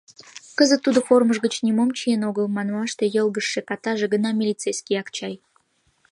[0.57, 5.35] Кызыт тудо формыж гыч нимом чиен огыл манмаште, йылгыжше катаже гына милицейскияк чай.